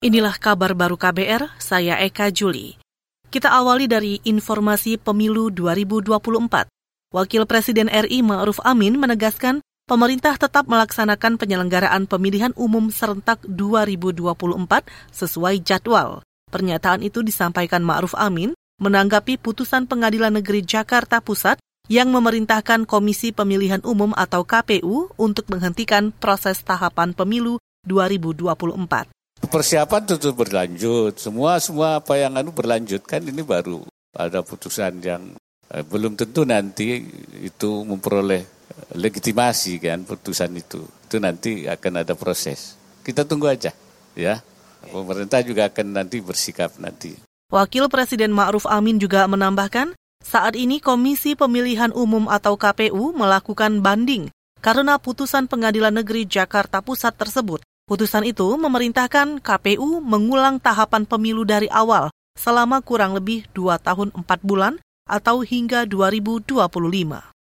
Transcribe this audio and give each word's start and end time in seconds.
Inilah 0.00 0.40
kabar 0.40 0.72
baru 0.72 0.96
KBR, 0.96 1.60
saya 1.60 2.00
Eka 2.00 2.32
Juli. 2.32 2.80
Kita 3.28 3.52
awali 3.52 3.84
dari 3.84 4.16
informasi 4.24 4.96
pemilu 4.96 5.52
2024. 5.52 6.72
Wakil 7.12 7.44
Presiden 7.44 7.92
RI 7.92 8.24
Ma'ruf 8.24 8.64
Amin 8.64 8.96
menegaskan 8.96 9.60
pemerintah 9.84 10.40
tetap 10.40 10.64
melaksanakan 10.72 11.36
penyelenggaraan 11.36 12.08
pemilihan 12.08 12.56
umum 12.56 12.88
serentak 12.88 13.44
2024 13.44 14.88
sesuai 15.12 15.60
jadwal. 15.68 16.24
Pernyataan 16.48 17.04
itu 17.04 17.20
disampaikan 17.20 17.84
Ma'ruf 17.84 18.16
Amin 18.16 18.56
menanggapi 18.80 19.36
putusan 19.36 19.84
Pengadilan 19.84 20.32
Negeri 20.32 20.64
Jakarta 20.64 21.20
Pusat 21.20 21.60
yang 21.92 22.08
memerintahkan 22.08 22.88
Komisi 22.88 23.36
Pemilihan 23.36 23.84
Umum 23.84 24.16
atau 24.16 24.48
KPU 24.48 25.12
untuk 25.20 25.52
menghentikan 25.52 26.08
proses 26.08 26.64
tahapan 26.64 27.12
pemilu 27.12 27.60
2024. 27.84 29.19
Persiapan 29.50 30.06
tentu 30.06 30.30
berlanjut, 30.30 31.18
semua 31.18 31.58
semua 31.58 31.98
apa 31.98 32.14
yang 32.14 32.38
anu 32.38 32.54
berlanjut 32.54 33.02
kan 33.02 33.18
ini 33.18 33.42
baru 33.42 33.82
ada 34.14 34.46
putusan 34.46 35.02
yang 35.02 35.34
eh, 35.74 35.82
belum 35.82 36.14
tentu 36.14 36.46
nanti 36.46 37.02
itu 37.42 37.82
memperoleh 37.82 38.46
legitimasi 38.94 39.82
kan 39.82 40.06
putusan 40.06 40.54
itu. 40.54 40.86
Itu 40.86 41.18
nanti 41.18 41.66
akan 41.66 42.06
ada 42.06 42.14
proses. 42.14 42.78
Kita 43.02 43.26
tunggu 43.26 43.50
aja 43.50 43.74
ya. 44.14 44.38
Pemerintah 44.86 45.42
juga 45.42 45.66
akan 45.66 45.98
nanti 45.98 46.22
bersikap 46.22 46.78
nanti. 46.78 47.18
Wakil 47.50 47.90
Presiden 47.90 48.30
Ma'ruf 48.30 48.70
Amin 48.70 49.02
juga 49.02 49.26
menambahkan, 49.26 49.98
saat 50.22 50.54
ini 50.54 50.78
Komisi 50.78 51.34
Pemilihan 51.34 51.90
Umum 51.90 52.30
atau 52.30 52.54
KPU 52.54 53.10
melakukan 53.18 53.82
banding 53.82 54.30
karena 54.62 54.96
putusan 55.02 55.50
Pengadilan 55.50 55.98
Negeri 55.98 56.22
Jakarta 56.22 56.78
Pusat 56.78 57.18
tersebut. 57.18 57.60
Putusan 57.90 58.22
itu 58.22 58.46
memerintahkan 58.54 59.42
KPU 59.42 59.98
mengulang 59.98 60.62
tahapan 60.62 61.02
pemilu 61.02 61.42
dari 61.42 61.66
awal 61.74 62.06
selama 62.38 62.78
kurang 62.86 63.18
lebih 63.18 63.50
2 63.50 63.82
tahun 63.82 64.14
4 64.14 64.46
bulan 64.46 64.78
atau 65.10 65.42
hingga 65.42 65.90
2025. 65.90 66.54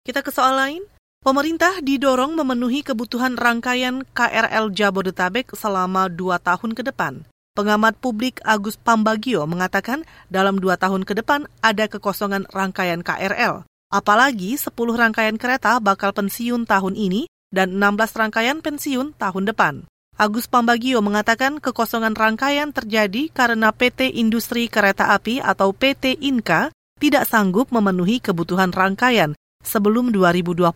Kita 0.07 0.23
ke 0.23 0.31
soal 0.31 0.55
lain. 0.55 0.83
Pemerintah 1.19 1.83
didorong 1.83 2.39
memenuhi 2.39 2.87
kebutuhan 2.87 3.35
rangkaian 3.35 4.07
KRL 4.15 4.71
Jabodetabek 4.71 5.51
selama 5.51 6.07
dua 6.07 6.39
tahun 6.39 6.71
ke 6.71 6.87
depan. 6.87 7.27
Pengamat 7.51 7.99
publik 7.99 8.39
Agus 8.47 8.79
Pambagio 8.79 9.43
mengatakan 9.43 10.07
dalam 10.31 10.63
dua 10.63 10.79
tahun 10.79 11.03
ke 11.03 11.19
depan 11.19 11.51
ada 11.59 11.91
kekosongan 11.91 12.47
rangkaian 12.55 13.03
KRL. 13.03 13.67
Apalagi 13.91 14.55
10 14.55 14.71
rangkaian 14.95 15.35
kereta 15.35 15.83
bakal 15.83 16.15
pensiun 16.15 16.63
tahun 16.63 16.95
ini 16.95 17.27
dan 17.51 17.75
16 17.75 18.15
rangkaian 18.15 18.63
pensiun 18.63 19.19
tahun 19.19 19.43
depan. 19.51 19.83
Agus 20.19 20.51
Pambagio 20.51 20.99
mengatakan 20.99 21.63
kekosongan 21.63 22.11
rangkaian 22.11 22.75
terjadi 22.75 23.31
karena 23.31 23.71
PT 23.71 24.19
Industri 24.19 24.67
Kereta 24.67 25.15
Api 25.15 25.39
atau 25.39 25.71
PT 25.71 26.19
INKA 26.19 26.75
tidak 26.99 27.23
sanggup 27.23 27.71
memenuhi 27.71 28.19
kebutuhan 28.19 28.75
rangkaian 28.75 29.31
sebelum 29.63 30.11
2025 30.11 30.75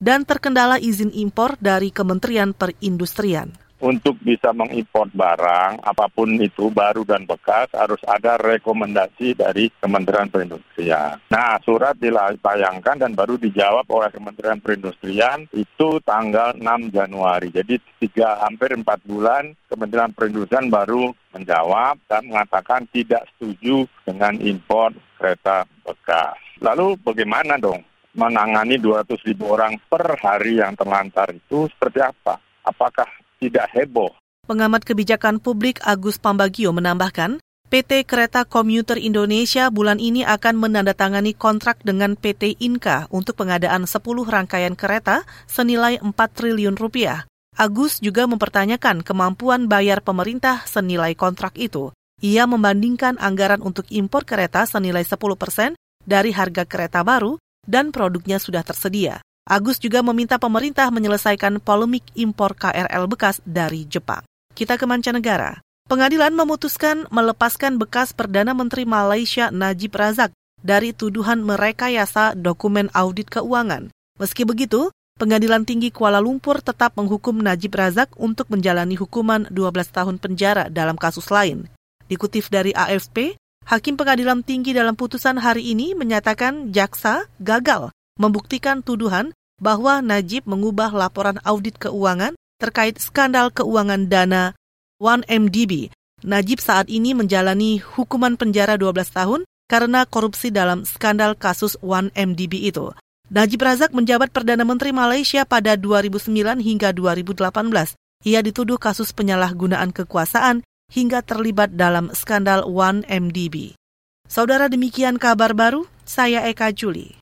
dan 0.00 0.24
terkendala 0.24 0.80
izin 0.80 1.12
impor 1.12 1.60
dari 1.60 1.92
Kementerian 1.92 2.56
Perindustrian 2.56 3.52
untuk 3.84 4.16
bisa 4.24 4.56
mengimpor 4.56 5.12
barang 5.12 5.84
apa 5.84 6.08
pun 6.08 6.40
itu 6.40 6.72
baru 6.72 7.04
dan 7.04 7.28
bekas 7.28 7.68
harus 7.76 8.00
ada 8.08 8.40
rekomendasi 8.40 9.36
dari 9.36 9.68
Kementerian 9.76 10.32
Perindustrian. 10.32 11.20
Nah, 11.28 11.60
surat 11.60 12.00
ditayangkan 12.00 13.04
dan 13.04 13.12
baru 13.12 13.36
dijawab 13.36 13.84
oleh 13.92 14.08
Kementerian 14.08 14.64
Perindustrian 14.64 15.44
itu 15.52 16.00
tanggal 16.00 16.56
6 16.56 16.64
Januari. 16.88 17.52
Jadi 17.52 17.76
tiga 18.00 18.40
hampir 18.40 18.72
empat 18.72 19.04
bulan 19.04 19.52
Kementerian 19.68 20.16
Perindustrian 20.16 20.72
baru 20.72 21.12
menjawab 21.36 22.00
dan 22.08 22.24
mengatakan 22.24 22.88
tidak 22.88 23.28
setuju 23.36 23.84
dengan 24.08 24.40
impor 24.40 24.96
kereta 25.20 25.68
bekas. 25.84 26.40
Lalu 26.64 26.96
bagaimana 27.04 27.60
dong? 27.60 27.84
menangani 28.14 28.78
200 28.78 29.26
ribu 29.26 29.58
orang 29.58 29.74
per 29.90 30.14
hari 30.22 30.62
yang 30.62 30.78
terlantar 30.78 31.34
itu 31.34 31.66
seperti 31.66 31.98
apa? 31.98 32.38
Apakah 32.62 33.10
tidak 33.40 33.70
heboh? 33.72 34.12
Pengamat 34.44 34.84
kebijakan 34.84 35.40
publik 35.40 35.80
Agus 35.80 36.20
Pambagio 36.20 36.70
menambahkan, 36.76 37.40
PT 37.72 38.04
Kereta 38.04 38.44
Komuter 38.44 39.00
Indonesia 39.00 39.72
bulan 39.72 39.96
ini 39.96 40.22
akan 40.22 40.60
menandatangani 40.60 41.32
kontrak 41.32 41.80
dengan 41.80 42.14
PT 42.14 42.60
Inka 42.60 43.08
untuk 43.08 43.40
pengadaan 43.40 43.88
10 43.88 43.98
rangkaian 44.28 44.76
kereta 44.76 45.24
senilai 45.48 45.98
4 45.98 46.12
triliun 46.12 46.76
rupiah. 46.76 47.24
Agus 47.56 48.04
juga 48.04 48.28
mempertanyakan 48.28 49.00
kemampuan 49.00 49.66
bayar 49.66 50.04
pemerintah 50.04 50.62
senilai 50.68 51.16
kontrak 51.16 51.56
itu. 51.56 51.90
Ia 52.22 52.46
membandingkan 52.46 53.18
anggaran 53.18 53.64
untuk 53.64 53.88
impor 53.90 54.22
kereta 54.22 54.68
senilai 54.68 55.02
10 55.02 55.18
persen 55.34 55.74
dari 56.04 56.30
harga 56.30 56.68
kereta 56.68 57.00
baru 57.02 57.40
dan 57.64 57.90
produknya 57.90 58.36
sudah 58.36 58.60
tersedia. 58.60 59.24
Agus 59.44 59.76
juga 59.76 60.00
meminta 60.00 60.40
pemerintah 60.40 60.88
menyelesaikan 60.88 61.60
polemik 61.60 62.00
impor 62.16 62.56
KRL 62.56 63.04
bekas 63.04 63.44
dari 63.44 63.84
Jepang. 63.84 64.24
Kita 64.56 64.80
ke 64.80 64.88
mancanegara. 64.88 65.60
Pengadilan 65.84 66.32
memutuskan 66.32 67.04
melepaskan 67.12 67.76
bekas 67.76 68.16
Perdana 68.16 68.56
Menteri 68.56 68.88
Malaysia 68.88 69.52
Najib 69.52 69.92
Razak 69.92 70.32
dari 70.64 70.96
tuduhan 70.96 71.44
merekayasa 71.44 72.32
dokumen 72.40 72.88
audit 72.96 73.28
keuangan. 73.28 73.92
Meski 74.16 74.48
begitu, 74.48 74.88
Pengadilan 75.20 75.68
Tinggi 75.68 75.92
Kuala 75.92 76.24
Lumpur 76.24 76.64
tetap 76.64 76.96
menghukum 76.96 77.36
Najib 77.36 77.76
Razak 77.76 78.16
untuk 78.16 78.48
menjalani 78.48 78.96
hukuman 78.96 79.44
12 79.52 79.92
tahun 79.92 80.16
penjara 80.16 80.72
dalam 80.72 80.96
kasus 80.96 81.28
lain. 81.28 81.68
Dikutip 82.08 82.48
dari 82.48 82.72
AFP, 82.72 83.36
Hakim 83.68 84.00
Pengadilan 84.00 84.40
Tinggi 84.40 84.72
dalam 84.72 84.96
putusan 84.96 85.36
hari 85.36 85.68
ini 85.76 85.92
menyatakan 85.92 86.72
jaksa 86.72 87.28
gagal 87.36 87.92
membuktikan 88.18 88.80
tuduhan 88.80 89.34
bahwa 89.58 90.02
Najib 90.02 90.46
mengubah 90.46 90.90
laporan 90.90 91.38
audit 91.46 91.78
keuangan 91.78 92.34
terkait 92.58 92.98
skandal 92.98 93.50
keuangan 93.50 94.06
dana 94.06 94.54
1MDB. 95.02 95.90
Najib 96.24 96.62
saat 96.62 96.88
ini 96.88 97.12
menjalani 97.12 97.82
hukuman 97.82 98.40
penjara 98.40 98.80
12 98.80 99.12
tahun 99.12 99.40
karena 99.68 100.08
korupsi 100.08 100.48
dalam 100.48 100.88
skandal 100.88 101.36
kasus 101.36 101.76
1MDB 101.84 102.72
itu. 102.72 102.96
Najib 103.28 103.60
Razak 103.60 103.92
menjabat 103.92 104.32
Perdana 104.32 104.64
Menteri 104.64 104.92
Malaysia 104.92 105.44
pada 105.44 105.76
2009 105.76 106.60
hingga 106.60 106.92
2018. 106.92 107.96
Ia 108.24 108.40
dituduh 108.40 108.80
kasus 108.80 109.12
penyalahgunaan 109.12 109.92
kekuasaan 109.92 110.64
hingga 110.88 111.20
terlibat 111.20 111.76
dalam 111.76 112.08
skandal 112.16 112.64
1MDB. 112.64 113.76
Saudara 114.24 114.72
demikian 114.72 115.20
kabar 115.20 115.52
baru, 115.52 115.84
saya 116.08 116.48
Eka 116.48 116.72
Juli. 116.72 117.12